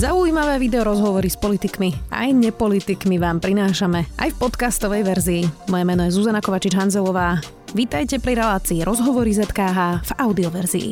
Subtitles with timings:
[0.00, 5.42] Zaujímavé video rozhovory s politikmi aj nepolitikmi vám prinášame aj v podcastovej verzii.
[5.68, 7.36] Moje meno je Zuzana Kovačič-Hanzelová.
[7.76, 10.90] Vítajte pri relácii Rozhovory ZKH v audioverzii.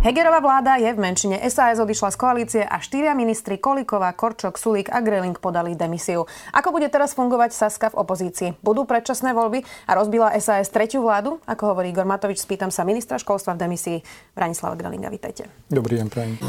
[0.00, 1.36] Hegerová vláda je v menšine.
[1.52, 6.24] SAS odišla z koalície a štyria ministri Kolíková, Korčok, Sulík a Greling podali demisiu.
[6.56, 8.56] Ako bude teraz fungovať Saska v opozícii?
[8.64, 11.36] Budú predčasné voľby a rozbila SAS tretiu vládu?
[11.44, 13.98] Ako hovorí Igor Matovič, spýtam sa ministra školstva v demisii
[14.32, 15.12] Branislava Grelinga.
[15.12, 15.52] Vítajte.
[15.68, 16.40] Dobrý deň, prajem.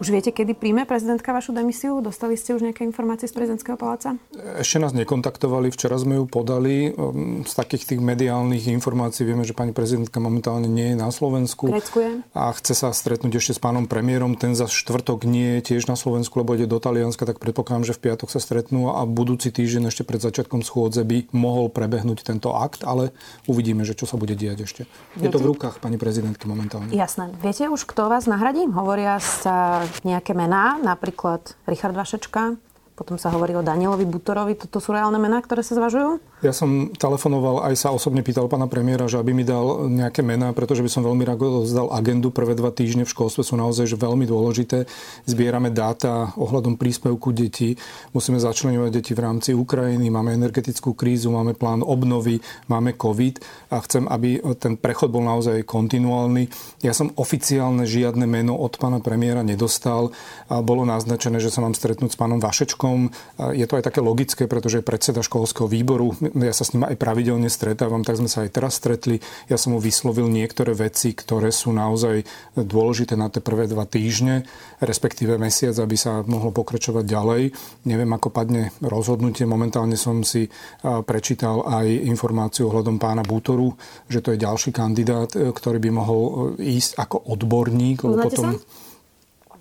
[0.00, 2.00] Už viete, kedy príjme prezidentka vašu demisiu?
[2.00, 4.16] Dostali ste už nejaké informácie z prezidentského paláca?
[4.56, 6.88] Ešte nás nekontaktovali, včera sme ju podali.
[6.88, 11.68] Ehm, z takých tých mediálnych informácií vieme, že pani prezidentka momentálne nie je na Slovensku.
[11.68, 14.40] Grécku A chce sa stretnúť ešte s pánom premiérom.
[14.40, 17.92] Ten za štvrtok nie je tiež na Slovensku, lebo ide do Talianska, tak predpokladám, že
[17.92, 22.56] v piatok sa stretnú a budúci týždeň ešte pred začiatkom schôdze by mohol prebehnúť tento
[22.56, 23.12] akt, ale
[23.44, 24.82] uvidíme, že čo sa bude diať ešte.
[25.12, 25.28] Viete?
[25.28, 26.88] Je to v rukách pani prezidentky momentálne.
[26.88, 27.36] Jasné.
[27.44, 28.64] Viete už, kto vás nahradí?
[28.64, 32.56] Hovoria sa nejaké mená, napríklad Richard Vašečka,
[32.94, 34.52] potom sa hovorí o Danielovi Butorovi.
[34.60, 36.20] Toto sú reálne mená, ktoré sa zvažujú?
[36.40, 40.56] Ja som telefonoval, aj sa osobne pýtal pána premiéra, že aby mi dal nejaké mená,
[40.56, 42.32] pretože by som veľmi rád zdal agendu.
[42.32, 44.88] Prvé dva týždne v školstve sú naozaj že veľmi dôležité.
[45.28, 47.76] Zbierame dáta ohľadom príspevku detí.
[48.16, 50.08] Musíme začlenovať deti v rámci Ukrajiny.
[50.08, 52.40] Máme energetickú krízu, máme plán obnovy,
[52.72, 56.48] máme COVID a chcem, aby ten prechod bol naozaj kontinuálny.
[56.80, 60.08] Ja som oficiálne žiadne meno od pána premiéra nedostal.
[60.48, 63.12] A bolo naznačené, že sa mám stretnúť s pánom Vašečkom.
[63.52, 66.96] Je to aj také logické, pretože je predseda školského výboru ja sa s ním aj
[66.96, 69.18] pravidelne stretávam, tak sme sa aj teraz stretli.
[69.50, 72.22] Ja som mu vyslovil niektoré veci, ktoré sú naozaj
[72.54, 74.46] dôležité na tie prvé dva týždne,
[74.80, 77.42] respektíve mesiac, aby sa mohlo pokračovať ďalej.
[77.88, 79.44] Neviem, ako padne rozhodnutie.
[79.48, 80.46] Momentálne som si
[80.80, 83.74] prečítal aj informáciu ohľadom pána Bútoru,
[84.06, 86.22] že to je ďalší kandidát, e, ktorý by mohol
[86.58, 88.06] e, ísť ako odborník.
[88.06, 88.58] Lebo potom...
[88.58, 88.88] Sa?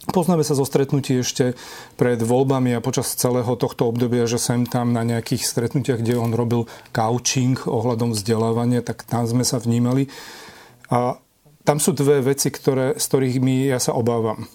[0.08, 1.60] Poznáme sa zo stretnutí ešte
[2.00, 6.32] pred voľbami a počas celého tohto obdobia, že sem tam na nejakých stretnutiach, kde on
[6.32, 10.08] robil coaching ohľadom vzdelávania, tak tam sme sa vnímali.
[10.88, 11.20] A
[11.70, 13.38] tam sú dve veci, ktoré, ktorých
[13.70, 14.50] ja sa obávam.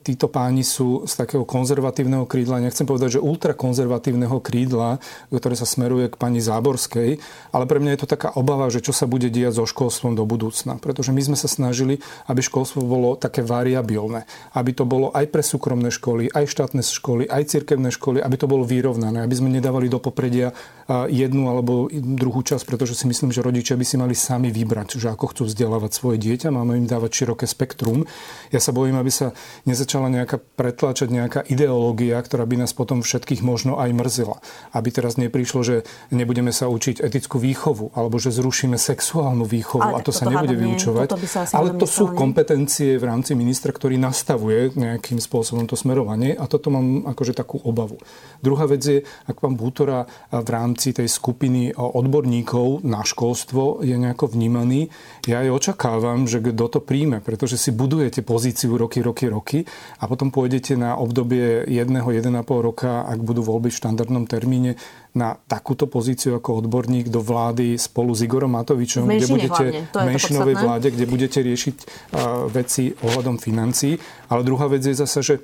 [0.00, 4.96] Títo páni sú z takého konzervatívneho krídla, nechcem povedať, že ultrakonzervatívneho krídla,
[5.28, 7.20] ktoré sa smeruje k pani Záborskej,
[7.52, 10.24] ale pre mňa je to taká obava, že čo sa bude diať so školstvom do
[10.24, 10.80] budúcna.
[10.80, 14.24] Pretože my sme sa snažili, aby školstvo bolo také variabilné.
[14.56, 18.48] Aby to bolo aj pre súkromné školy, aj štátne školy, aj cirkevné školy, aby to
[18.48, 20.56] bolo vyrovnané, aby sme nedávali do popredia
[20.88, 25.12] jednu alebo druhú časť, pretože si myslím, že rodičia by si mali sami vybrať, že
[25.12, 28.06] ako chcú vzdelávať svoje dieťa dieťa, máme im dávať široké spektrum.
[28.54, 29.34] Ja sa bojím, aby sa
[29.66, 34.38] nezačala nejaká pretláčať nejaká ideológia, ktorá by nás potom všetkých možno aj mrzela.
[34.70, 35.76] Aby teraz neprišlo, že
[36.14, 40.54] nebudeme sa učiť etickú výchovu, alebo že zrušíme sexuálnu výchovu ale a to sa nebude
[40.54, 41.08] vyučovať.
[41.50, 46.70] ale to sú kompetencie v rámci ministra, ktorý nastavuje nejakým spôsobom to smerovanie a toto
[46.70, 47.98] mám akože takú obavu.
[48.38, 54.36] Druhá vec je, ak pán Bútora v rámci tej skupiny odborníkov na školstvo je nejako
[54.36, 54.92] vnímaný,
[55.24, 59.58] ja aj očakávam, že že kto to príjme, pretože si budujete pozíciu roky, roky, roky
[59.96, 64.76] a potom pôjdete na obdobie jedného, 1,5 roka, ak budú voľby v štandardnom termíne,
[65.16, 70.54] na takúto pozíciu ako odborník do vlády spolu s Igorom Matovičom, kde budete v menšinovej
[70.60, 73.96] vláde, kde budete riešiť uh, veci ohľadom financií.
[74.28, 75.34] Ale druhá vec je zase, že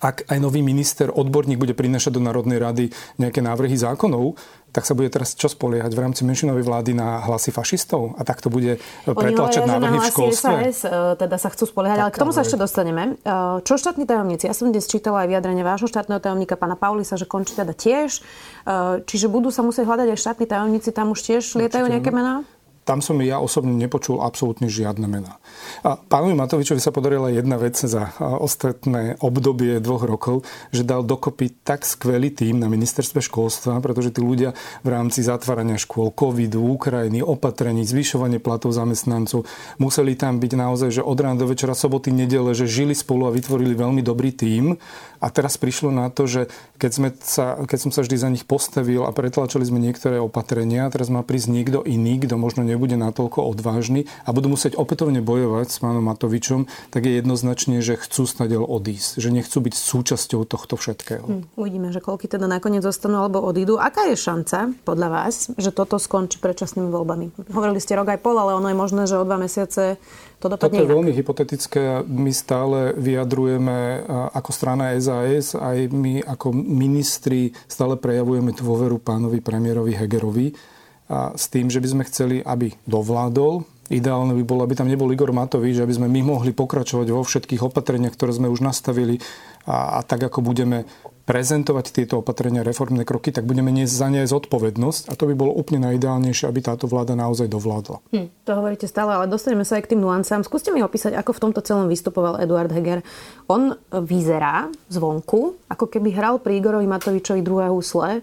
[0.00, 4.36] ak aj nový minister, odborník bude prinašať do Národnej rady nejaké návrhy zákonov,
[4.76, 8.12] tak sa bude teraz čo spoliehať v rámci menšinovej vlády na hlasy fašistov?
[8.20, 8.76] A tak to bude
[9.08, 10.56] pretlačať návrhy v školstve?
[10.68, 13.16] SAS, e, teda sa chcú spoliehať, tak, ale k tomu sa ešte dostaneme.
[13.24, 13.32] E,
[13.64, 14.44] čo štátni tajomníci?
[14.44, 18.20] Ja som dnes čítala aj vyjadrenie vášho štátneho tajomníka, pána Paulisa, že končí teda tiež.
[18.20, 22.44] E, čiže budú sa musieť hľadať aj štátni tajomníci, tam už tiež lietajú nejaké mená?
[22.86, 25.42] Tam som ja osobne nepočul absolútne žiadne mená.
[25.82, 31.66] A pánovi Matovičovi sa podarila jedna vec za ostatné obdobie dvoch rokov, že dal dokopy
[31.66, 34.54] tak skvelý tým na ministerstve školstva, pretože tí ľudia
[34.86, 39.50] v rámci zatvárania škôl, covidu, Ukrajiny, opatrení, zvyšovanie platov zamestnancov,
[39.82, 43.34] museli tam byť naozaj, že od rána do večera, soboty, nedele, že žili spolu a
[43.34, 44.78] vytvorili veľmi dobrý tým.
[45.16, 48.44] A teraz prišlo na to, že keď, sme sa, keď som sa vždy za nich
[48.44, 53.40] postavil a pretlačili sme niektoré opatrenia, teraz má prísť niekto iný, kto možno nebude natoľko
[53.48, 58.68] odvážny a budú musieť opätovne bojovať s pánom Matovičom, tak je jednoznačne, že chcú stadiaľ
[58.68, 61.24] odísť, že nechcú byť súčasťou tohto všetkého.
[61.24, 63.80] Hm, uvidíme, že koľky teda nakoniec zostanú alebo odídu.
[63.80, 67.48] Aká je šanca podľa vás, že toto skončí predčasnými voľbami?
[67.56, 69.96] Hovorili ste rok aj pol, ale ono je možné, že o dva mesiace
[70.36, 72.04] to dopadne Toto je veľmi hypotetické.
[72.04, 74.04] My stále vyjadrujeme
[74.36, 80.75] ako strana SAS, aj my ako ministri stále prejavujeme dôveru pánovi premiérovi Hegerovi
[81.06, 85.06] a s tým, že by sme chceli, aby dovládol, Ideálne by bolo, aby tam nebol
[85.14, 89.22] Igor Matovič, aby sme my mohli pokračovať vo všetkých opatreniach, ktoré sme už nastavili
[89.62, 90.90] a, a tak, ako budeme
[91.26, 95.54] prezentovať tieto opatrenia, reformné kroky, tak budeme niesť za ne zodpovednosť a to by bolo
[95.58, 97.98] úplne najideálnejšie, aby táto vláda naozaj dovládla.
[98.14, 100.46] Hm, to hovoríte stále, ale dostaneme sa aj k tým nuancám.
[100.46, 103.02] Skúste mi opísať, ako v tomto celom vystupoval Eduard Heger.
[103.50, 108.22] On vyzerá zvonku, ako keby hral pri Igorovi Matovičovi druhé husle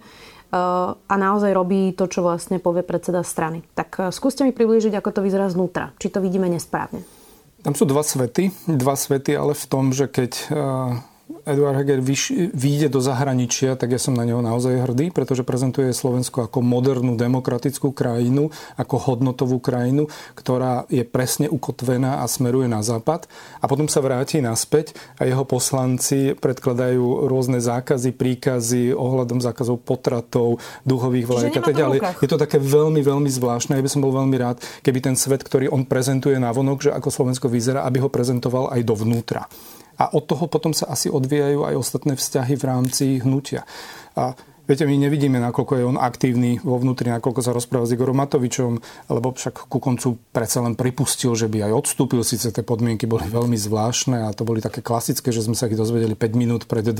[0.54, 3.66] a naozaj robí to, čo vlastne povie predseda strany.
[3.74, 5.98] Tak e, skúste mi priblížiť, ako to vyzerá znútra.
[5.98, 7.02] Či to vidíme nesprávne.
[7.66, 8.54] Tam sú dva svety.
[8.70, 10.46] Dva svety, ale v tom, že keď e,
[11.44, 12.00] Eduard Heger
[12.56, 17.20] vyjde do zahraničia, tak ja som na neho naozaj hrdý, pretože prezentuje Slovensko ako modernú
[17.20, 18.48] demokratickú krajinu,
[18.80, 20.08] ako hodnotovú krajinu,
[20.40, 23.28] ktorá je presne ukotvená a smeruje na západ.
[23.60, 30.64] A potom sa vráti naspäť a jeho poslanci predkladajú rôzne zákazy, príkazy ohľadom zákazov potratov,
[30.88, 32.00] duchových vlajek a tak ďalej.
[32.24, 33.76] Je to také veľmi, veľmi zvláštne.
[33.76, 36.96] Ja by som bol veľmi rád, keby ten svet, ktorý on prezentuje na vonok, že
[36.96, 39.44] ako Slovensko vyzerá, aby ho prezentoval aj dovnútra
[39.98, 43.68] a od toho potom sa asi odvíjajú aj ostatné vzťahy v rámci hnutia.
[44.14, 48.16] A Viete, my nevidíme, nakoľko je on aktívny vo vnútri, nakoľko sa rozpráva s Igorom
[48.16, 48.80] Matovičom,
[49.12, 52.24] lebo však ku koncu predsa len pripustil, že by aj odstúpil.
[52.24, 55.76] Sice tie podmienky boli veľmi zvláštne a to boli také klasické, že sme sa ich
[55.76, 56.96] dozvedeli 5 minút pred 12.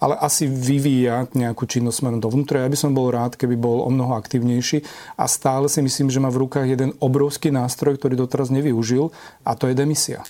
[0.00, 2.64] Ale asi vyvíja nejakú činnosť smerom dovnútra.
[2.64, 4.80] Ja by som bol rád, keby bol o mnoho aktívnejší
[5.20, 9.12] a stále si myslím, že má v rukách jeden obrovský nástroj, ktorý doteraz nevyužil
[9.44, 10.24] a to je demisia.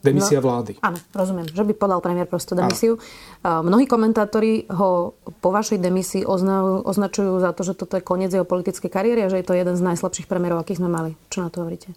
[0.00, 0.72] Demisia no, vlády.
[0.78, 2.98] Áno, rozumiem, že by podal premiér prosto demisiu.
[3.42, 3.66] Áno.
[3.66, 8.46] Mnohí komentátori ho po vašej demisii ozna, označujú za to, že toto je koniec jeho
[8.46, 11.18] politickej kariéry a že je to jeden z najslabších premiérov, akých sme mali.
[11.30, 11.90] Čo na to hovoríte?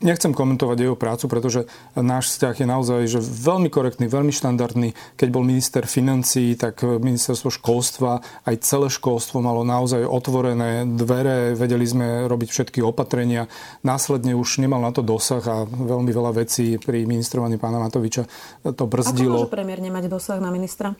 [0.00, 4.96] Nechcem komentovať jeho prácu, pretože náš vzťah je naozaj že veľmi korektný, veľmi štandardný.
[5.20, 11.84] Keď bol minister financí, tak ministerstvo školstva, aj celé školstvo malo naozaj otvorené dvere, vedeli
[11.84, 13.44] sme robiť všetky opatrenia.
[13.84, 18.24] Následne už nemal na to dosah a veľmi veľa vecí pri ministrovaní pána Matoviča
[18.72, 19.36] to brzdilo.
[19.36, 20.96] Ako môže premiér nemať dosah na ministra?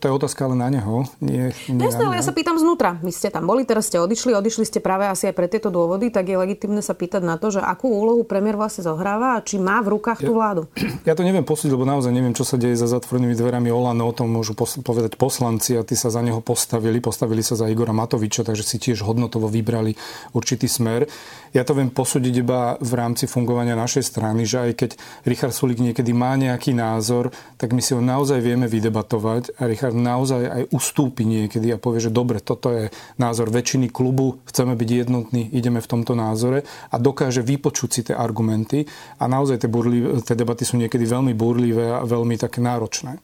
[0.00, 1.04] To je otázka ale na neho.
[1.20, 2.96] Nie, nie Jasné, ale ja sa pýtam znútra.
[3.04, 6.08] Vy ste tam boli, teraz ste odišli, odišli ste práve asi aj pre tieto dôvody,
[6.08, 9.60] tak je legitimné sa pýtať na to, že akú úlohu premiér vlastne zohráva a či
[9.60, 10.62] má v rukách ja, tú vládu.
[11.08, 14.14] Ja to neviem posúdiť, lebo naozaj neviem, čo sa deje za zatvorenými dverami Olano, o
[14.14, 18.46] tom môžu povedať poslanci a tí sa za neho postavili, postavili sa za Igora Matoviča,
[18.46, 19.96] takže si tiež hodnotovo vybrali
[20.32, 21.08] určitý smer.
[21.50, 24.90] Ja to viem posúdiť iba v rámci fungovania našej strany, že aj keď
[25.26, 29.89] Richard Sulik niekedy má nejaký názor, tak my si ho naozaj vieme vydebatovať a Richard
[29.94, 34.90] naozaj aj ustúpi niekedy a povie, že dobre, toto je názor väčšiny klubu, chceme byť
[35.06, 38.86] jednotní, ideme v tomto názore a dokáže vypočuť si tie argumenty
[39.18, 43.18] a naozaj tie, burlivé, tie debaty sú niekedy veľmi burlivé a veľmi také náročné.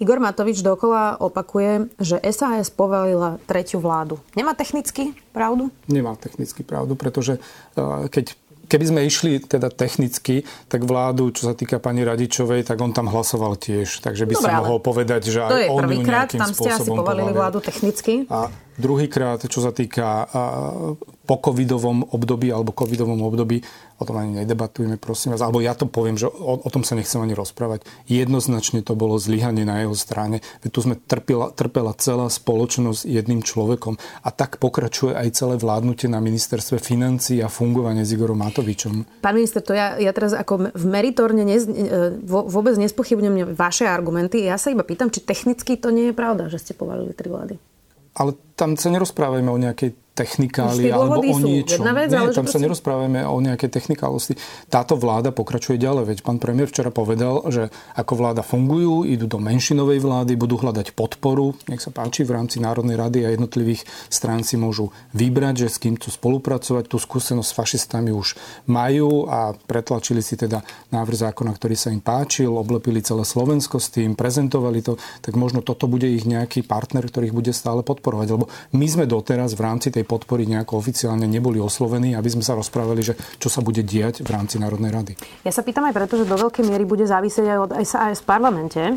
[0.00, 4.16] Igor Matovič dokola opakuje, že SAS povalila tretiu vládu.
[4.32, 5.68] Nemá technicky pravdu?
[5.92, 8.32] Nemá technicky pravdu, pretože eh, keď
[8.70, 13.10] Keby sme išli teda technicky, tak vládu, čo sa týka pani Radičovej, tak on tam
[13.10, 13.98] hlasoval tiež.
[13.98, 17.34] Takže by Dobre, sa mohol povedať, že aj on ju nejakým tam ste asi povalili
[17.34, 18.30] vládu technicky.
[18.30, 18.46] A
[18.80, 20.26] druhýkrát, čo sa týka
[21.30, 23.62] po covidovom období alebo covidovom období,
[24.00, 26.98] o tom ani nedebatujeme, prosím vás, alebo ja to poviem, že o, o tom sa
[26.98, 27.86] nechcem ani rozprávať.
[28.10, 30.42] Jednoznačne to bolo zlyhanie na jeho strane.
[30.64, 36.18] Tu sme trpela, trpela celá spoločnosť jedným človekom a tak pokračuje aj celé vládnutie na
[36.18, 39.22] ministerstve financí a fungovanie s Igorom Matovičom.
[39.22, 44.42] Pán minister, to ja, ja teraz ako v meritorne nez, e, vôbec nespochybňujem vaše argumenty.
[44.48, 47.60] Ja sa iba pýtam, či technicky to nie je pravda, že ste povalili tri vlády.
[48.16, 51.80] Ale tam sa nerozprávame o nejakej technikály alebo o niečo.
[51.80, 54.36] Vec, Nie, tam sa nerozprávame o nejakej technikálosti.
[54.68, 56.04] Táto vláda pokračuje ďalej.
[56.12, 60.92] Veď pán premiér včera povedal, že ako vláda fungujú, idú do menšinovej vlády, budú hľadať
[60.92, 61.56] podporu.
[61.72, 65.80] Nech sa páči, v rámci Národnej rady a jednotlivých strán si môžu vybrať, že s
[65.80, 66.84] kým chcú spolupracovať.
[66.90, 68.36] Tú skúsenosť s fašistami už
[68.68, 70.60] majú a pretlačili si teda
[70.92, 75.64] návrh zákona, ktorý sa im páčil, oblepili celé Slovensko s tým, prezentovali to, tak možno
[75.64, 78.28] toto bude ich nejaký partner, ktorý ich bude stále podporovať.
[78.34, 82.58] Lebo my sme doteraz v rámci tej podpory nejako oficiálne neboli oslovení, aby sme sa
[82.58, 85.12] rozprávali, že čo sa bude diať v rámci Národnej rady.
[85.46, 88.26] Ja sa pýtam aj preto, že do veľkej miery bude závisieť aj od SAS v
[88.26, 88.94] parlamente, e,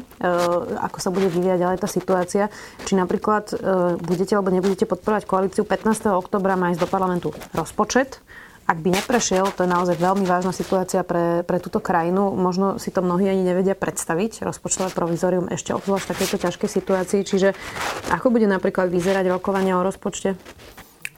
[0.82, 2.44] ako sa bude vyvíjať ďalej tá situácia.
[2.90, 3.56] Či napríklad e,
[4.02, 6.10] budete alebo nebudete podporovať koalíciu 15.
[6.10, 8.18] oktobra má ísť do parlamentu rozpočet,
[8.64, 12.32] ak by neprešiel, to je naozaj veľmi vážna situácia pre, pre túto krajinu.
[12.32, 17.22] Možno si to mnohí ani nevedia predstaviť, rozpočtové provizorium ešte obzvlášť v takejto ťažkej situácii.
[17.28, 17.50] Čiže
[18.08, 20.40] ako bude napríklad vyzerať rokovanie o rozpočte?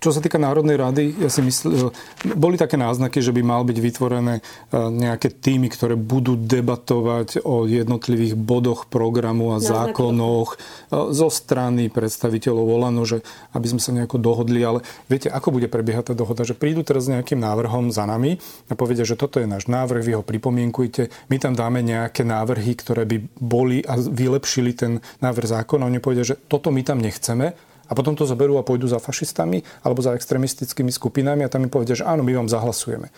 [0.06, 1.90] Čo sa týka Národnej rady, ja si myslím,
[2.38, 8.38] boli také náznaky, že by mal byť vytvorené nejaké týmy, ktoré budú debatovať o jednotlivých
[8.38, 10.62] bodoch programu a zákonoch
[10.94, 13.26] zo strany predstaviteľov Olano, že
[13.58, 17.10] aby sme sa nejako dohodli, ale viete, ako bude prebiehať tá dohoda, že prídu teraz
[17.10, 18.38] nejakým návrhom za nami
[18.70, 22.78] a povedia, že toto je náš návrh, vy ho pripomienkujte, my tam dáme nejaké návrhy,
[22.78, 25.90] ktoré by boli a vylepšili ten návrh zákona.
[25.90, 29.62] Oni povedia, že toto my tam nechceme, a potom to zoberú a pôjdu za fašistami
[29.86, 33.10] alebo za extremistickými skupinami a tam mi povedia, že áno, my vám zahlasujeme.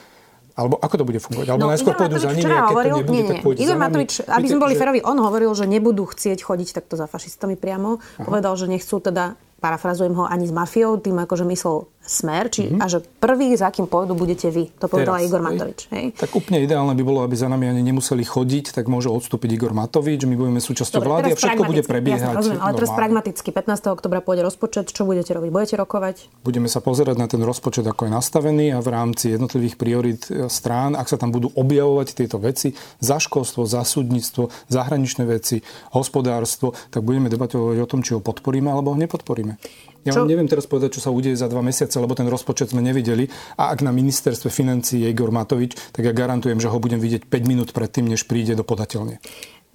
[0.58, 1.48] Alebo ako to bude fungovať?
[1.54, 3.30] Alebo no, najskôr Igor pôjdu Matovič za nimi a keď hovoril, to nebude, nie, nie.
[3.30, 4.80] tak pôjdu Igor Matovič, aby sme boli že...
[4.82, 8.02] ferovi, on hovoril, že nebudú chcieť chodiť takto za fašistami priamo.
[8.02, 8.26] Aha.
[8.26, 12.82] Povedal, že nechcú teda parafrazujem ho, ani s mafiou, tým akože myslel smer, či, mm-hmm.
[12.82, 14.72] a že prvý, za kým pôjdu, budete vy.
[14.80, 15.80] To povedal Teraz, Igor Matovič.
[15.92, 16.06] Hej.
[16.16, 19.76] Tak úplne ideálne by bolo, aby za nami ani nemuseli chodiť, tak môže odstúpiť Igor
[19.76, 22.24] Matovič, my budeme súčasťou Dobre, vlády a všetko bude prebiehať.
[22.24, 23.92] Jasne, rozumiem, ale teraz pragmaticky, 15.
[23.92, 25.50] oktobra pôjde rozpočet, čo budete robiť?
[25.52, 26.16] Budete rokovať?
[26.48, 30.48] Budeme sa pozerať na ten rozpočet, ako je nastavený a v rámci jednotlivých priorit e,
[30.48, 32.72] strán, ak sa tam budú objavovať tieto veci,
[33.04, 35.60] za školstvo, za súdnictvo, zahraničné veci,
[35.92, 39.60] hospodárstvo, tak budeme debatovať o tom, či ho podporíme alebo ho nepodporíme.
[40.08, 40.24] Ja čo?
[40.24, 43.28] neviem teraz povedať, čo sa udeje za dva mesiace, lebo ten rozpočet sme nevideli.
[43.60, 47.28] A ak na ministerstve financí je Igor Matovič, tak ja garantujem, že ho budem vidieť
[47.28, 49.20] 5 minút predtým, než príde do podateľne.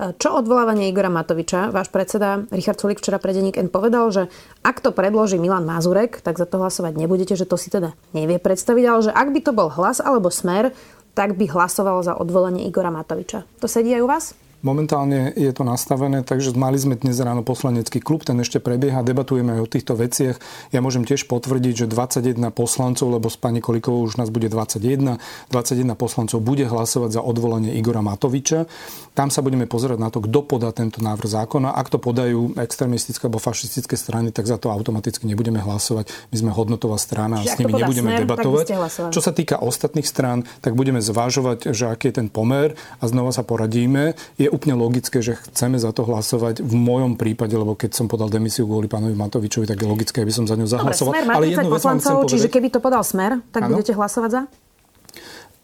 [0.03, 1.71] Čo odvolávanie Igora Matoviča?
[1.71, 4.27] Váš predseda Richard Sulik včera pre Deník N povedal, že
[4.67, 8.43] ak to predloží Milan Mazurek, tak za to hlasovať nebudete, že to si teda nevie
[8.43, 10.75] predstaviť, ale že ak by to bol hlas alebo smer,
[11.15, 13.47] tak by hlasoval za odvolanie Igora Matoviča.
[13.62, 14.25] To sedí aj u vás?
[14.62, 19.59] Momentálne je to nastavené, takže mali sme dnes ráno poslanecký klub, ten ešte prebieha, debatujeme
[19.59, 20.38] aj o týchto veciach.
[20.71, 25.19] Ja môžem tiež potvrdiť, že 21 poslancov, lebo s pani Kolikovou už nás bude 21,
[25.50, 28.71] 21 poslancov bude hlasovať za odvolanie Igora Matoviča.
[29.19, 31.75] Tam sa budeme pozerať na to, kto podá tento návrh zákona.
[31.75, 36.07] Ak to podajú extrémistické alebo fašistické strany, tak za to automaticky nebudeme hlasovať.
[36.31, 38.66] My sme hodnotová strana a s nimi nebudeme smer, debatovať.
[39.11, 43.35] Čo sa týka ostatných strán, tak budeme zvážovať, že aký je ten pomer a znova
[43.35, 44.14] sa poradíme.
[44.38, 48.28] Je úplne logické, že chceme za to hlasovať v mojom prípade, lebo keď som podal
[48.28, 51.16] demisiu kvôli pánovi Matovičovi, tak je logické, aby som za ňu zahlasoval.
[51.16, 52.32] Dobre, smer Ale jednu vec chcem povedať.
[52.37, 53.80] Čiže keby to podal smer, tak ano?
[53.80, 54.42] budete hlasovať za?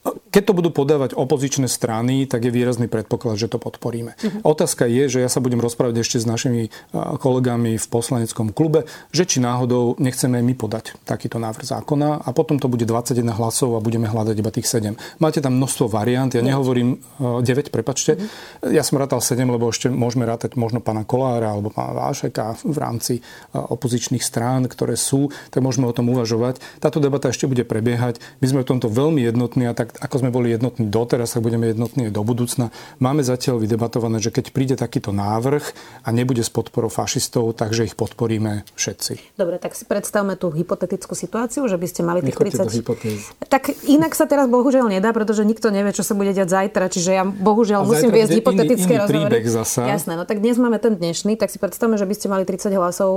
[0.07, 4.15] Keď to budú podávať opozičné strany, tak je výrazný predpoklad, že to podporíme.
[4.15, 4.55] Uh-huh.
[4.55, 9.27] Otázka je, že ja sa budem rozprávať ešte s našimi kolegami v poslaneckom klube, že
[9.27, 13.85] či náhodou nechceme my podať takýto návrh zákona a potom to bude 21 hlasov a
[13.85, 15.21] budeme hľadať iba tých 7.
[15.21, 18.17] Máte tam množstvo variant, ja nehovorím 9, prepačte.
[18.17, 18.71] Uh-huh.
[18.71, 22.79] Ja som rátal 7, lebo ešte môžeme rátať možno pána Kolára alebo pána Vášeka v
[22.79, 23.15] rámci
[23.53, 26.63] opozičných strán, ktoré sú, tak môžeme o tom uvažovať.
[26.79, 28.23] Táto debata ešte bude prebiehať.
[28.39, 31.71] My sme v tomto veľmi jednotní a tak ako sme boli jednotní doteraz, tak budeme
[31.71, 32.71] jednotní aj do budúcna.
[33.03, 35.65] Máme zatiaľ vydebatované, že keď príde takýto návrh
[36.07, 39.35] a nebude s podporou fašistov, takže ich podporíme všetci.
[39.35, 43.51] Dobre, tak si predstavme tú hypotetickú situáciu, že by ste mali tých 30...
[43.51, 47.11] Tak inak sa teraz bohužiaľ nedá, pretože nikto nevie, čo sa bude diať zajtra, čiže
[47.11, 49.47] ja bohužiaľ a musím viesť hypotetické iný, iný rozhovory.
[49.49, 49.89] Zasa.
[49.89, 52.71] Jasné, no tak dnes máme ten dnešný, tak si predstavme, že by ste mali 30
[52.77, 53.11] hlasov,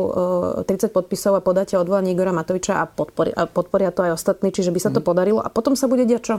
[0.66, 4.50] 30 e, podpisov a podáte odvolanie Igora Matoviča a, podporia, a podporia to aj ostatní,
[4.50, 5.06] čiže by sa to mm.
[5.06, 6.36] podarilo a potom sa bude diať čo?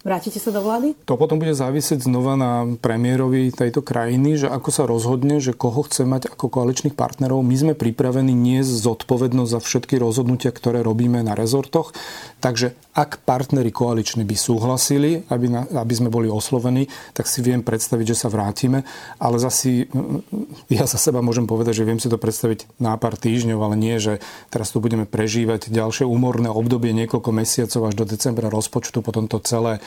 [0.00, 0.96] Vrátite sa do vlády?
[1.04, 5.84] To potom bude závisieť znova na premiérovi tejto krajiny, že ako sa rozhodne, že koho
[5.84, 7.44] chce mať ako koaličných partnerov.
[7.44, 11.92] My sme pripravení nie zodpovednosť za všetky rozhodnutia, ktoré robíme na rezortoch.
[12.40, 17.60] Takže ak partneri koaliční by súhlasili, aby, na, aby sme boli oslovení, tak si viem
[17.60, 18.88] predstaviť, že sa vrátime.
[19.20, 23.20] Ale zasi mm, ja za seba môžem povedať, že viem si to predstaviť na pár
[23.20, 28.08] týždňov, ale nie, že teraz tu budeme prežívať ďalšie úmorné obdobie niekoľko mesiacov až do
[28.08, 29.84] decembra rozpočtu, potom to celé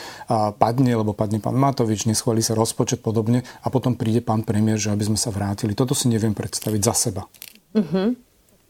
[0.57, 4.91] padne, lebo padne pán Matovič, neschválí sa rozpočet podobne a potom príde pán premiér, že
[4.91, 5.73] aby sme sa vrátili.
[5.77, 7.23] Toto si neviem predstaviť za seba.
[7.73, 8.15] Uh-huh.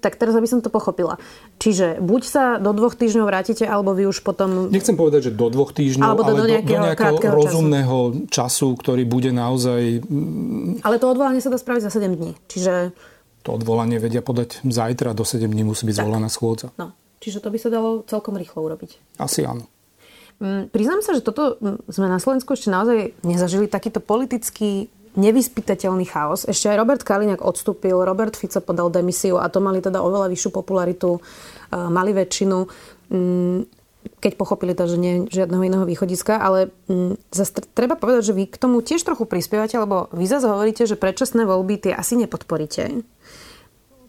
[0.03, 1.15] Tak teraz, aby som to pochopila.
[1.63, 4.67] Čiže buď sa do dvoch týždňov vrátite, alebo vy už potom...
[4.67, 7.97] Nechcem povedať, že do dvoch týždňov, alebo do, ale do nejakého, do nejakého rozumného
[8.27, 8.27] času.
[8.27, 10.03] času, ktorý bude naozaj...
[10.83, 12.35] Ale to odvolanie sa dá spraviť za 7 dní.
[12.51, 12.91] Čiže...
[13.47, 16.75] To odvolanie vedia podať zajtra, do 7 dní musí byť zvolená schôdza.
[16.75, 16.91] No.
[17.23, 18.99] Čiže to by sa dalo celkom rýchlo urobiť.
[19.23, 19.63] Asi áno.
[20.43, 26.03] Mm, priznám sa, že toto mm, sme na Slovensku ešte naozaj nezažili takýto politický nevyspytateľný
[26.03, 26.43] chaos.
[26.43, 30.51] Ešte aj Robert Kaliňák odstúpil, Robert Fico podal demisiu a to mali teda oveľa vyššiu
[30.51, 31.21] popularitu,
[31.69, 32.57] mali väčšinu,
[33.13, 33.57] mm,
[34.19, 36.73] keď pochopili to, že nie žiadneho iného východiska, ale
[37.31, 40.99] zase treba povedať, že vy k tomu tiež trochu prispievate, lebo vy zase hovoríte, že
[40.99, 43.05] predčasné voľby tie asi nepodporíte.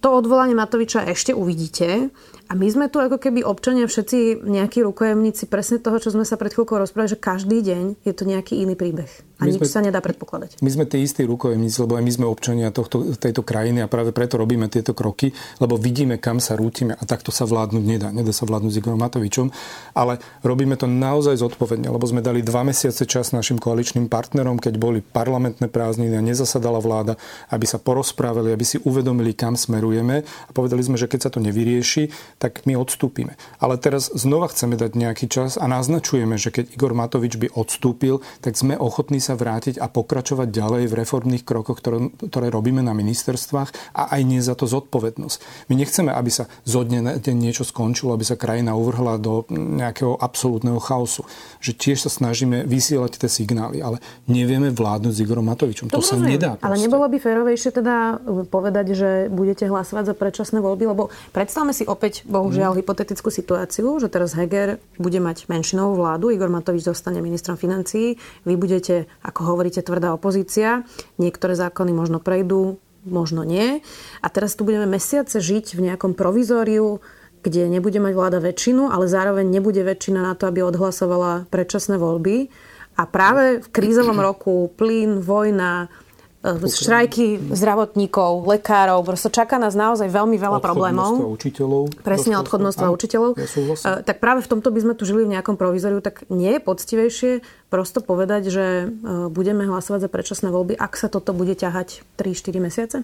[0.02, 2.10] To odvolanie Matoviča ešte uvidíte
[2.44, 6.36] A my sme tu ako keby občania všetci nejakí rukojemníci presne toho, čo sme sa
[6.36, 9.08] pred chvíľkou rozprávali, že každý deň je to nejaký iný príbeh.
[9.40, 10.62] A my nič sme, sa nedá predpokladať.
[10.62, 14.14] My sme tí istí rukojemníci, lebo aj my sme občania tohto, tejto krajiny a práve
[14.14, 18.08] preto robíme tieto kroky, lebo vidíme, kam sa rútime a takto sa vládnuť nedá.
[18.14, 19.48] Nedá sa vládnuť s Igorom Matovičom,
[19.96, 24.78] ale robíme to naozaj zodpovedne, lebo sme dali dva mesiace čas našim koaličným partnerom, keď
[24.78, 27.18] boli parlamentné prázdniny a nezasadala vláda,
[27.50, 31.42] aby sa porozprávali, aby si uvedomili, kam smerujeme a povedali sme, že keď sa to
[31.42, 33.38] nevyrieši, tak my odstúpime.
[33.58, 38.20] Ale teraz znova chceme dať nejaký čas a naznačujeme, že keď Igor Matovič by odstúpil,
[38.44, 42.92] tak sme ochotní sa vrátiť a pokračovať ďalej v reformných krokoch, ktoré, ktoré robíme na
[42.92, 45.68] ministerstvách a aj nie za to zodpovednosť.
[45.70, 50.16] My nechceme, aby sa zo dne deň niečo skončilo, aby sa krajina uvrhla do nejakého
[50.20, 51.24] absolútneho chaosu.
[51.60, 55.88] Že tiež sa snažíme vysielať tie signály, ale nevieme vládnuť s Igorom Matovičom.
[55.90, 56.56] To, to sa nedá.
[56.56, 56.66] Proste.
[56.66, 61.84] Ale nebolo by férovejšie teda povedať, že budete hlasovať za predčasné voľby, lebo predstavme si
[61.84, 67.54] opäť bohužiaľ hypotetickú situáciu, že teraz Heger bude mať menšinovú vládu, Igor Matovič zostane ministrom
[67.54, 70.82] financií, vy budete, ako hovoríte, tvrdá opozícia,
[71.22, 73.84] niektoré zákony možno prejdú, možno nie.
[74.18, 76.98] A teraz tu budeme mesiace žiť v nejakom provizóriu,
[77.44, 82.48] kde nebude mať vláda väčšinu, ale zároveň nebude väčšina na to, aby odhlasovala predčasné voľby.
[82.96, 85.92] A práve v krízovom roku plyn, vojna,
[86.44, 89.00] štrajky zdravotníkov, lekárov.
[89.00, 91.16] Proste čaká nás naozaj veľmi veľa problémov.
[91.32, 92.04] učiteľov.
[92.04, 93.40] Presne, odchodnostva učiteľov.
[93.40, 96.60] Ja tak práve v tomto by sme tu žili v nejakom provizoriu, tak nie je
[96.60, 97.32] poctivejšie
[97.72, 98.86] prosto povedať, že e,
[99.32, 102.96] budeme hlasovať za predčasné voľby, ak sa toto bude ťahať 3-4 mesiace?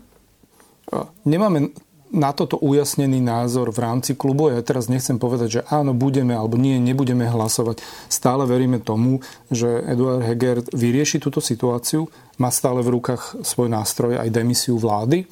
[1.25, 1.75] Nemáme
[2.11, 4.51] na toto ujasnený názor v rámci klubu.
[4.51, 7.83] Ja teraz nechcem povedať, že áno, budeme alebo nie, nebudeme hlasovať.
[8.11, 14.19] Stále veríme tomu, že Eduard Heger vyrieši túto situáciu, má stále v rukách svoj nástroj
[14.19, 15.29] aj demisiu vlády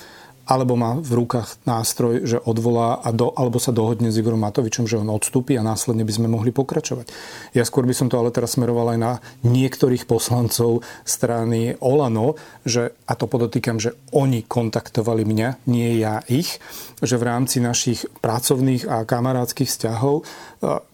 [0.48, 4.88] alebo má v rukách nástroj, že odvolá a do, alebo sa dohodne s Igorom Matovičom,
[4.88, 7.12] že on odstúpi a následne by sme mohli pokračovať.
[7.52, 9.12] Ja skôr by som to ale teraz smeroval aj na
[9.44, 16.56] niektorých poslancov strany Olano, že, a to podotýkam, že oni kontaktovali mňa, nie ja ich,
[17.04, 20.24] že v rámci našich pracovných a kamarádskych vzťahov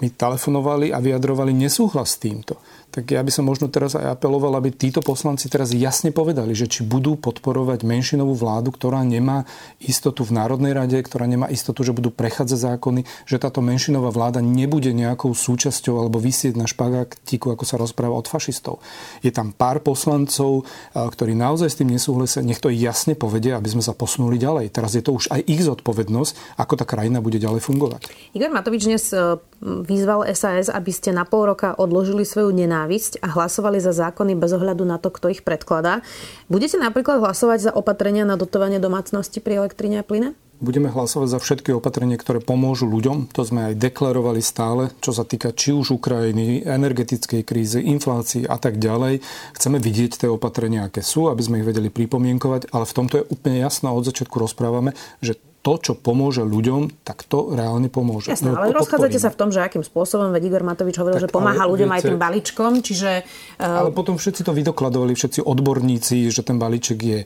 [0.02, 2.58] mi telefonovali a vyjadrovali nesúhlas s týmto
[2.94, 6.70] tak ja by som možno teraz aj apeloval, aby títo poslanci teraz jasne povedali, že
[6.70, 9.42] či budú podporovať menšinovú vládu, ktorá nemá
[9.82, 14.38] istotu v Národnej rade, ktorá nemá istotu, že budú prechádzať zákony, že táto menšinová vláda
[14.38, 18.78] nebude nejakou súčasťou alebo vysieť na špagátiku, ako sa rozpráva od fašistov.
[19.26, 20.62] Je tam pár poslancov,
[20.94, 24.70] ktorí naozaj s tým nesúhlasia, nech to jasne povedia, aby sme sa posunuli ďalej.
[24.70, 28.06] Teraz je to už aj ich zodpovednosť, ako tá krajina bude ďalej fungovať.
[28.38, 33.32] Igor Matovič dnes e, vyzval SAS, aby ste na pol roka odložili svoju nenávisť a
[33.32, 36.04] hlasovali za zákony bez ohľadu na to, kto ich predkladá.
[36.52, 40.36] Budete napríklad hlasovať za opatrenia na dotovanie domácnosti pri elektrine a plyne?
[40.62, 43.34] Budeme hlasovať za všetky opatrenia, ktoré pomôžu ľuďom.
[43.34, 48.54] To sme aj deklarovali stále, čo sa týka či už Ukrajiny, energetickej krízy, inflácii a
[48.56, 49.18] tak ďalej.
[49.58, 53.28] Chceme vidieť tie opatrenia, aké sú, aby sme ich vedeli pripomienkovať, ale v tomto je
[53.34, 58.28] úplne jasno, od začiatku rozprávame, že to, čo pomôže ľuďom, tak to reálne pomôže.
[58.28, 61.24] Jasné, no, ale rozchádzate sa v tom, že akým spôsobom, veď Igor Matovič hovoril, tak,
[61.24, 63.24] že pomáha ľuďom viete, aj tým balíčkom, čiže...
[63.56, 63.88] Uh...
[63.88, 67.18] Ale potom všetci to vydokladovali, všetci odborníci, že ten balíček je,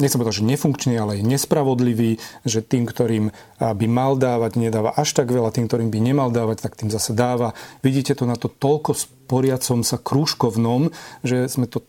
[0.00, 2.16] nechcem povedať, že nefunkčný, ale je nespravodlivý,
[2.48, 3.28] že tým, ktorým
[3.60, 7.12] by mal dávať, nedáva až tak veľa, tým, ktorým by nemal dávať, tak tým zase
[7.12, 7.52] dáva.
[7.84, 10.88] Vidíte to na to toľko sporiacom sa krúžkovnom,
[11.20, 11.84] že sme to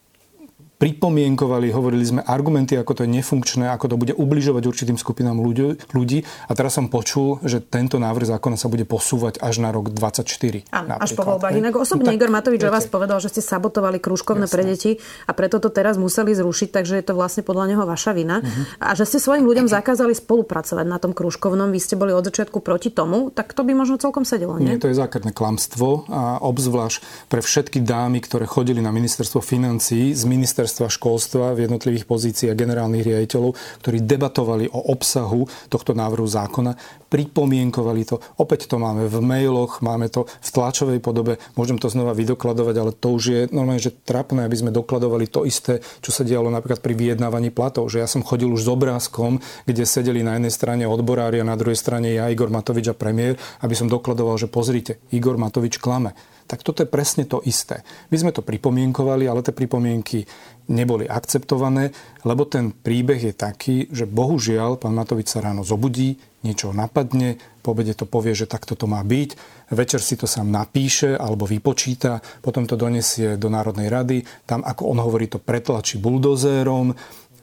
[0.81, 5.79] pripomienkovali, hovorili sme argumenty, ako to je nefunkčné, ako to bude ubližovať určitým skupinám ľudí,
[5.95, 6.27] ľudí.
[6.49, 10.27] A teraz som počul, že tento návrh zákona sa bude posúvať až na rok 24.
[10.75, 11.55] Áno, až po voľbách.
[11.55, 15.31] Inak osobne no, Igor Matovič o vás povedal, že ste sabotovali krúžkovné pre deti a
[15.31, 18.43] preto to teraz museli zrušiť, takže je to vlastne podľa neho vaša vina.
[18.43, 18.83] Uh-huh.
[18.83, 22.59] A že ste svojim ľuďom zakázali spolupracovať na tom krúžkovnom, vy ste boli od začiatku
[22.59, 24.75] proti tomu, tak to by možno celkom sedelo, nie?
[24.75, 30.12] Nie, to je základné klamstvo a obzvlášť pre všetky dámy, ktoré chodili na ministerstvo financií
[30.12, 33.52] z ministerstva ministerstva školstva v jednotlivých pozíciách generálnych riaditeľov,
[33.84, 38.23] ktorí debatovali o obsahu tohto návrhu zákona, pripomienkovali to.
[38.39, 42.95] Opäť to máme v mailoch, máme to v tlačovej podobe, môžem to znova vydokladovať, ale
[42.95, 46.80] to už je normálne, že trapné, aby sme dokladovali to isté, čo sa dialo napríklad
[46.80, 47.91] pri vyjednávaní platov.
[47.91, 51.60] Že ja som chodil už s obrázkom, kde sedeli na jednej strane odborári a na
[51.60, 56.15] druhej strane ja, Igor Matovič a premiér, aby som dokladoval, že pozrite, Igor Matovič klame.
[56.47, 57.82] Tak toto je presne to isté.
[58.12, 60.27] My sme to pripomienkovali, ale tie pripomienky
[60.71, 61.91] neboli akceptované,
[62.23, 67.71] lebo ten príbeh je taký, že bohužiaľ pán Matovič sa ráno zobudí, niečo napadne, po
[67.71, 69.29] obede to povie, že takto to má byť,
[69.71, 74.91] večer si to sám napíše alebo vypočíta, potom to donesie do Národnej rady, tam ako
[74.91, 76.91] on hovorí to pretlačí buldozérom,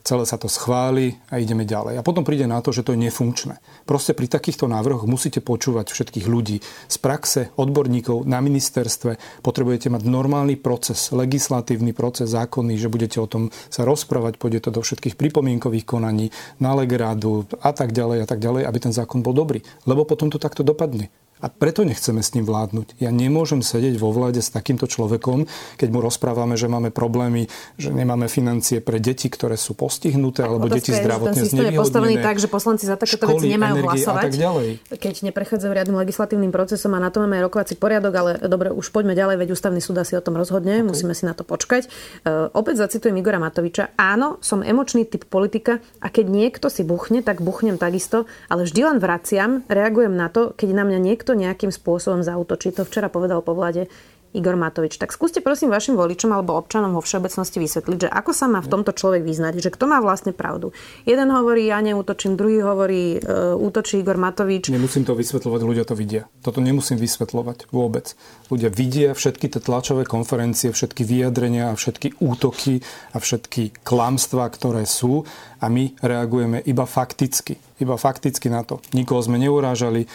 [0.01, 2.01] celé sa to schváli a ideme ďalej.
[2.01, 3.61] A potom príde na to, že to je nefunkčné.
[3.85, 9.43] Proste pri takýchto návrhoch musíte počúvať všetkých ľudí z praxe, odborníkov na ministerstve.
[9.45, 14.69] Potrebujete mať normálny proces, legislatívny proces, zákonný, že budete o tom sa rozprávať, pôjde to
[14.73, 19.21] do všetkých pripomienkových konaní, na legradu a tak ďalej a tak ďalej, aby ten zákon
[19.21, 19.61] bol dobrý.
[19.85, 21.09] Lebo potom to takto dopadne.
[21.41, 23.01] A preto nechceme s ním vládnuť.
[23.01, 25.49] Ja nemôžem sedieť vo vláde s takýmto človekom,
[25.81, 27.49] keď mu rozprávame, že máme problémy,
[27.81, 31.73] že nemáme financie pre deti, ktoré sú postihnuté, alebo deti zdravotne znevýhodnené.
[31.73, 34.21] je postavený tak, že poslanci za takéto veci nemajú hlasovať.
[34.21, 34.69] A tak ďalej.
[34.93, 39.17] Keď neprechádzajú riadnym legislatívnym procesom a na to máme rokovací poriadok, ale dobre, už poďme
[39.17, 40.87] ďalej, veď ústavný súd asi o tom rozhodne, okay.
[40.87, 41.89] musíme si na to počkať.
[42.21, 43.97] Uh, opäť zacitujem Igora Matoviča.
[43.97, 48.81] Áno, som emočný typ politika a keď niekto si buchne, tak buchnem takisto, ale vždy
[48.85, 52.75] len vraciam, reagujem na to, keď na mňa niekto niekto nejakým spôsobom zautočí.
[52.75, 53.87] To včera povedal po vláde
[54.31, 54.95] Igor Matovič.
[54.95, 58.71] Tak skúste prosím vašim voličom alebo občanom vo všeobecnosti vysvetliť, že ako sa má v
[58.71, 60.71] tomto človek vyznať, že kto má vlastne pravdu.
[61.03, 64.71] Jeden hovorí, ja neútočím, druhý hovorí, uh, útočí Igor Matovič.
[64.71, 66.31] Nemusím to vysvetľovať, ľudia to vidia.
[66.39, 68.15] Toto nemusím vysvetľovať vôbec.
[68.47, 72.79] Ľudia vidia všetky tie tlačové konferencie, všetky vyjadrenia a všetky útoky
[73.11, 75.27] a všetky klamstvá, ktoré sú
[75.59, 77.59] a my reagujeme iba fakticky.
[77.81, 78.77] Iba fakticky na to.
[78.93, 80.05] Nikoho sme neurážali.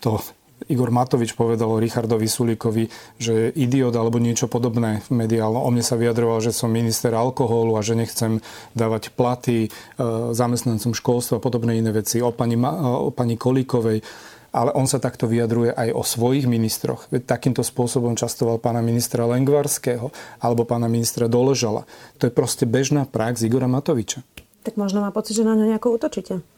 [0.00, 0.24] To
[0.72, 2.88] Igor Matovič povedal Richardovi Sulíkovi,
[3.20, 5.60] že je idiot alebo niečo podobné mediálno.
[5.60, 8.40] O mne sa vyjadroval, že som minister alkoholu a že nechcem
[8.72, 9.70] dávať platy e,
[10.32, 12.24] zamestnancom školstva a podobné iné veci.
[12.24, 14.00] O pani, o pani Kolíkovej
[14.56, 17.12] ale on sa takto vyjadruje aj o svojich ministroch.
[17.12, 20.08] Veď takýmto spôsobom častoval pána ministra Lengvarského
[20.40, 21.84] alebo pána ministra Doležala.
[22.16, 24.24] To je proste bežná prax Igora Matoviča.
[24.64, 26.55] Tak možno má pocit, že na ňo nejako útočíte.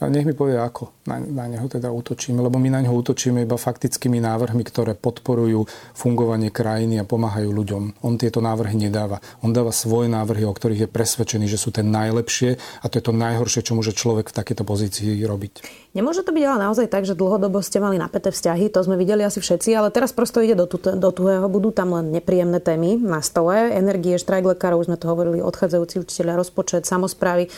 [0.00, 3.44] A nech mi povie, ako na, na neho teda útočíme, lebo my na neho útočíme
[3.44, 8.00] iba faktickými návrhmi, ktoré podporujú fungovanie krajiny a pomáhajú ľuďom.
[8.00, 9.20] On tieto návrhy nedáva.
[9.44, 13.04] On dáva svoje návrhy, o ktorých je presvedčený, že sú tie najlepšie a to je
[13.04, 15.68] to najhoršie, čo môže človek v takejto pozícii robiť.
[15.92, 19.20] Nemôže to byť ale naozaj tak, že dlhodobo ste mali napäté vzťahy, to sme videli
[19.20, 23.20] asi všetci, ale teraz prosto ide do, do tuhého, budú tam len nepríjemné témy na
[23.20, 27.52] stole, energie, štrajk lekárov, už sme to hovorili, odchádzajúci učiteľia, rozpočet, samozprávy.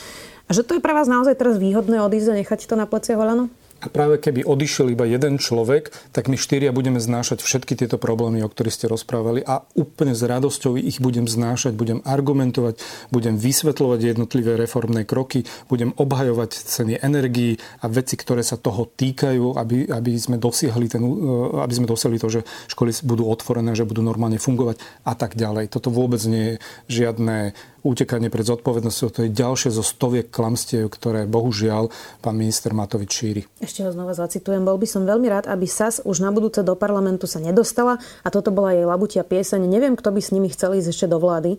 [0.52, 3.48] Že to je pre vás naozaj teraz výhodné odísť a nechať to na pleciach Olano?
[3.82, 8.38] A práve keby odišiel iba jeden človek, tak my štyria budeme znášať všetky tieto problémy,
[8.46, 12.78] o ktorých ste rozprávali a úplne s radosťou ich budem znášať, budem argumentovať,
[13.10, 19.58] budem vysvetľovať jednotlivé reformné kroky, budem obhajovať ceny energií a veci, ktoré sa toho týkajú,
[19.58, 23.82] aby, aby, sme, dosiahli ten, eh, aby sme dosiahli to, že školy budú otvorené, že
[23.82, 25.74] budú normálne fungovať a tak ďalej.
[25.74, 27.50] Toto vôbec nie je žiadne
[27.82, 29.08] utekanie pred zodpovednosťou.
[29.10, 31.90] To je ďalšie zo stoviek klamstiev, ktoré bohužiaľ
[32.22, 33.42] pán minister Matovič šíri.
[33.58, 34.62] Ešte ho znova zacitujem.
[34.62, 38.28] Bol by som veľmi rád, aby SAS už na budúce do parlamentu sa nedostala a
[38.30, 39.66] toto bola jej labutia pieseň.
[39.66, 41.58] Neviem, kto by s nimi chcel ísť ešte do vlády.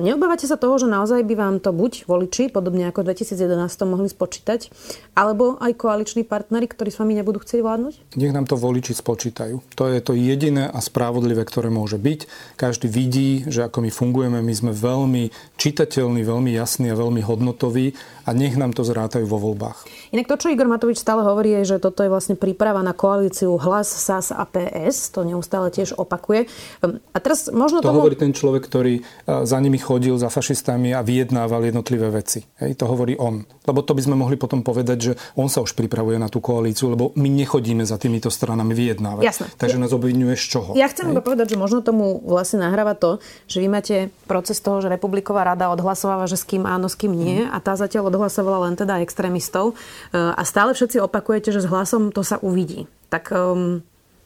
[0.00, 4.08] neobávate sa toho, že naozaj by vám to buď voliči, podobne ako v 2011 mohli
[4.08, 4.72] spočítať,
[5.12, 7.94] alebo aj koaliční partnery, ktorí s vami nebudú chcieť vládnuť?
[8.16, 9.60] Nech nám to voliči spočítajú.
[9.76, 12.20] To je to jediné a spravodlivé, ktoré môže byť.
[12.56, 17.94] Každý vidí, že ako my fungujeme, my sme veľmi čitateľný, veľmi jasný a veľmi hodnotový
[18.26, 19.86] a nech nám to zrátajú vo voľbách.
[20.14, 23.56] Inak to, čo Igor Matovič stále hovorí, je, že toto je vlastne príprava na koalíciu
[23.58, 25.10] Hlas, SAS a PS.
[25.16, 26.46] To neustále tiež opakuje.
[26.84, 28.04] A teraz možno to tomu...
[28.04, 29.02] hovorí ten človek, ktorý e,
[29.42, 32.44] za nimi chodil, za fašistami a vyjednával jednotlivé veci.
[32.60, 33.42] Hej, to hovorí on.
[33.64, 36.92] Lebo to by sme mohli potom povedať, že on sa už pripravuje na tú koalíciu,
[36.92, 39.24] lebo my nechodíme za týmito stranami vyjednávať.
[39.24, 39.46] Jasné.
[39.56, 40.70] Takže nás obvinuje z čoho?
[40.78, 43.96] Ja chcem iba povedať, že možno tomu vlastne nahráva to, že vy máte
[44.28, 44.92] proces toho, že
[45.32, 47.48] Republiková rada odhlasováva, že s kým áno, s kým nie.
[47.48, 49.72] A tá zatiaľ odhlasovala len teda extrémistov.
[49.72, 49.74] E,
[50.12, 52.84] a stále všetci opakujete, že s hlasom to sa uvidí.
[53.08, 53.80] Tak um,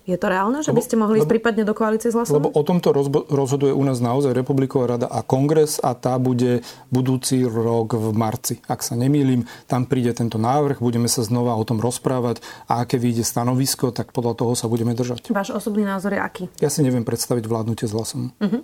[0.07, 2.39] je to reálne, že lebo, by ste mohli ísť prípadne do koalície s hlasom?
[2.39, 2.95] Lebo o tomto
[3.27, 6.63] rozhoduje u nás naozaj Republiková rada a kongres a tá bude
[6.95, 8.63] budúci rok v marci.
[8.71, 12.39] Ak sa nemýlim, tam príde tento návrh, budeme sa znova o tom rozprávať
[12.71, 15.35] a aké vyjde stanovisko, tak podľa toho sa budeme držať.
[15.35, 16.45] Váš osobný názor je aký?
[16.63, 18.31] Ja si neviem predstaviť vládnutie s hlasom.
[18.39, 18.63] Uh-huh.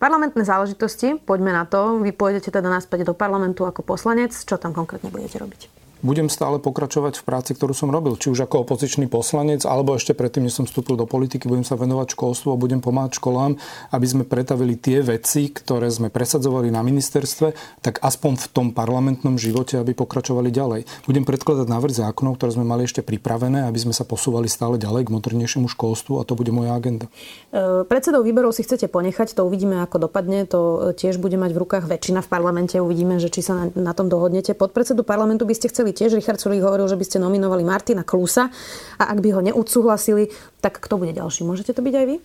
[0.00, 2.00] Parlamentné záležitosti, poďme na to.
[2.00, 4.32] Vy pôjdete teda naspäť do parlamentu ako poslanec.
[4.32, 5.77] Čo tam konkrétne budete robiť?
[6.00, 8.14] Budem stále pokračovať v práci, ktorú som robil.
[8.14, 11.74] Či už ako opozičný poslanec, alebo ešte predtým, než som vstúpil do politiky, budem sa
[11.74, 13.58] venovať školstvu a budem pomáhať školám,
[13.90, 19.36] aby sme pretavili tie veci, ktoré sme presadzovali na ministerstve, tak aspoň v tom parlamentnom
[19.36, 20.80] živote, aby pokračovali ďalej.
[21.04, 25.10] Budem predkladať návrh zákonov, ktoré sme mali ešte pripravené, aby sme sa posúvali stále ďalej
[25.10, 27.10] k modernejšiemu školstvu a to bude moja agenda.
[27.50, 30.46] E, predsedov výberov si chcete ponechať, to uvidíme, ako dopadne.
[30.48, 32.78] To tiež bude mať v rukách väčšina v parlamente.
[32.78, 34.54] Uvidíme, že či sa na, na tom dohodnete.
[34.54, 36.20] Podpredsedu parlamentu by ste chceli nominovali tiež.
[36.20, 38.52] Richard Sulík hovoril, že by ste nominovali Martina Klusa
[39.00, 40.28] a ak by ho neodsúhlasili,
[40.60, 41.48] tak kto bude ďalší?
[41.48, 42.16] Môžete to byť aj vy?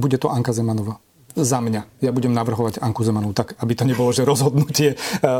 [0.00, 0.96] Bude to Anka Zemanová.
[1.36, 2.02] Za mňa.
[2.02, 4.96] Ja budem navrhovať Anku Zemanovú tak, aby to nebolo, že rozhodnutie e,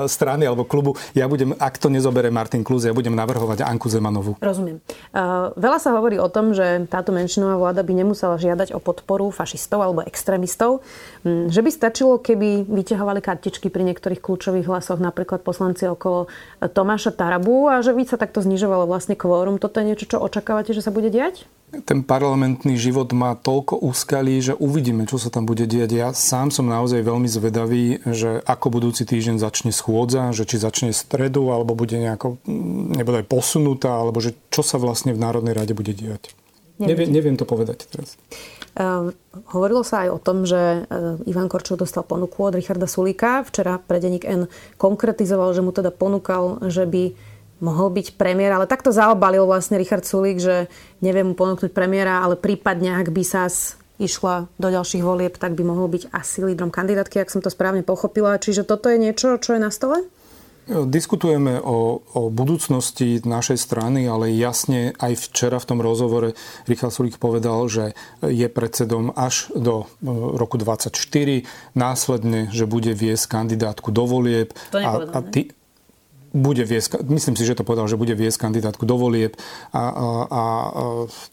[0.07, 0.94] strany alebo klubu.
[1.16, 4.38] Ja budem, ak to nezobere Martin Kluz, ja budem navrhovať Anku Zemanovú.
[4.38, 4.79] Rozumiem.
[5.11, 9.29] Uh, veľa sa hovorí o tom, že táto menšinová vláda by nemusela žiadať o podporu
[9.35, 10.83] fašistov alebo extrémistov.
[11.26, 17.12] Mm, že by stačilo, keby vyťahovali kartičky pri niektorých kľúčových hlasoch, napríklad poslanci okolo Tomáša
[17.12, 19.61] Tarabu a že by sa takto znižovalo vlastne kvórum.
[19.61, 21.44] Toto je niečo, čo očakávate, že sa bude diať?
[21.70, 25.90] Ten parlamentný život má toľko úskalí, že uvidíme, čo sa tam bude diať.
[25.94, 30.90] Ja sám som naozaj veľmi zvedavý, že ako budúci týždeň začne schôdza, že či začne
[30.90, 35.70] stredu, alebo bude nejako, mm, nebude posunutá, alebo že čo sa vlastne v Národnej rade
[35.74, 36.35] bude diať.
[36.80, 38.16] Neviem, neviem to povedať teraz.
[38.72, 39.12] Uh,
[39.52, 43.44] hovorilo sa aj o tom, že uh, Ivan Korčov dostal ponuku od Richarda Sulíka.
[43.44, 44.48] Včera pre N
[44.80, 47.12] konkretizoval, že mu teda ponúkal, že by
[47.61, 50.66] mohol byť premiér, ale takto zaobalil vlastne Richard Sulík, že
[51.05, 53.46] nevie mu ponúknuť premiéra, ale prípadne, ak by sa
[54.01, 57.85] išla do ďalších volieb, tak by mohol byť asi lídrom kandidátky, ak som to správne
[57.85, 58.40] pochopila.
[58.40, 60.09] Čiže toto je niečo, čo je na stole?
[60.70, 66.38] Diskutujeme o, o budúcnosti našej strany, ale jasne aj včera v tom rozhovore
[66.70, 70.07] Richard Sulík povedal, že je predsedom až do e,
[70.38, 74.55] roku 2024, následne, že bude viesť kandidátku do volieb.
[74.70, 75.51] To a, a ty,
[76.31, 79.35] bude viesť, myslím si, že to povedal, že bude viesť kandidátku do volieb
[79.75, 80.43] a, a, a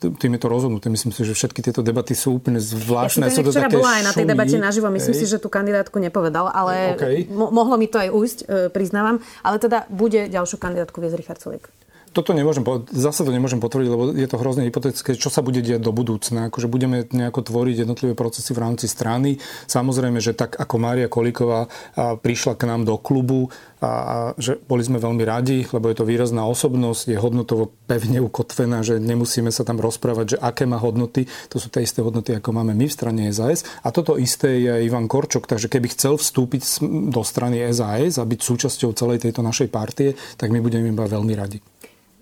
[0.02, 0.90] tým je to rozhodnuté.
[0.90, 3.30] Myslím si, že všetky tieto debaty sú úplne zvláštne.
[3.30, 5.22] Ja som včera bola aj na tej debate naživo, myslím Hej.
[5.22, 7.30] si, že tú kandidátku nepovedal, ale okay.
[7.30, 9.22] mo- mohlo mi to aj ujsť, e, priznávam.
[9.46, 11.70] Ale teda bude ďalšiu kandidátku viesť Richard Sulik
[12.18, 15.86] toto nemôžem, zase to nemôžem potvrdiť, lebo je to hrozne hypotetické, čo sa bude diať
[15.86, 16.50] do budúcna.
[16.50, 19.38] Akože budeme nejako tvoriť jednotlivé procesy v rámci strany.
[19.70, 24.82] Samozrejme, že tak ako Mária Kolíková prišla k nám do klubu a, a že boli
[24.82, 29.62] sme veľmi radi, lebo je to výrazná osobnosť, je hodnotovo pevne ukotvená, že nemusíme sa
[29.62, 31.30] tam rozprávať, že aké má hodnoty.
[31.54, 33.62] To sú tie isté hodnoty, ako máme my v strane SAS.
[33.86, 36.82] A toto isté je Ivan Korčok, takže keby chcel vstúpiť
[37.14, 41.38] do strany SAS a byť súčasťou celej tejto našej partie, tak my budeme iba veľmi
[41.38, 41.62] radi.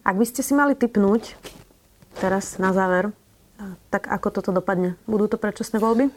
[0.05, 1.33] Ak by ste si mali typnúť
[2.21, 3.09] teraz na záver,
[3.89, 4.93] tak ako toto dopadne?
[5.09, 6.13] Budú to predčasné voľby?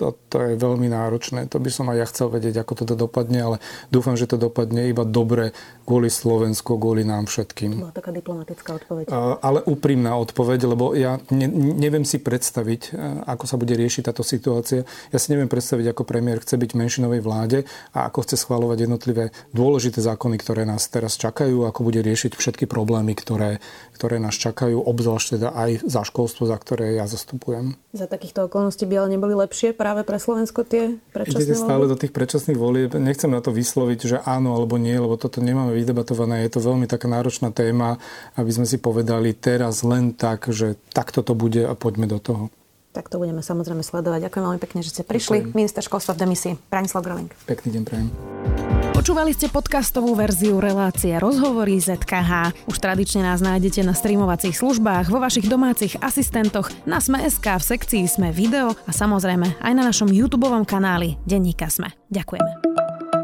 [0.00, 1.44] To, to je veľmi náročné.
[1.52, 3.56] To by som aj ja chcel vedieť, ako toto dopadne, ale
[3.92, 5.52] dúfam, že to dopadne iba dobre
[5.84, 7.76] kvôli Slovensku, kvôli nám všetkým.
[7.76, 9.12] To bola taká diplomatická odpoveď.
[9.44, 12.96] Ale úprimná odpoveď, lebo ja ne, neviem si predstaviť,
[13.28, 14.88] ako sa bude riešiť táto situácia.
[15.12, 17.58] Ja si neviem predstaviť, ako premiér chce byť v menšinovej vláde
[17.92, 22.64] a ako chce schváľovať jednotlivé dôležité zákony, ktoré nás teraz čakajú, ako bude riešiť všetky
[22.64, 23.60] problémy, ktoré,
[24.00, 27.76] ktoré nás čakajú, obzvlášť teda aj za školstvo, za ktoré ja zastupujem.
[27.92, 32.00] Za takýchto okolností by ale neboli lepšie práve pre Slovensko tie predčasné Idete stále do
[32.00, 32.96] tých predčasných volieb.
[32.96, 36.48] Nechcem na to vysloviť, že áno alebo nie, lebo toto nemáme vydebatované.
[36.48, 38.00] Je to veľmi taká náročná téma,
[38.40, 42.48] aby sme si povedali teraz len tak, že takto to bude a poďme do toho.
[42.90, 44.26] Tak to budeme samozrejme sledovať.
[44.26, 45.46] Ďakujem veľmi pekne, že ste prišli.
[45.46, 45.54] Ďakujem.
[45.54, 46.54] Minister školstva v demisii.
[46.66, 47.30] Branislav Groling.
[47.46, 48.08] Pekný deň prajem.
[48.90, 52.52] Počúvali ste podcastovú verziu relácie Rozhovory ZKH.
[52.68, 58.04] Už tradične nás nájdete na streamovacích službách, vo vašich domácich asistentoch, na Sme.sk, v sekcii
[58.04, 61.96] Sme video a samozrejme aj na našom YouTube kanáli Denníka Sme.
[62.12, 62.89] Ďakujeme.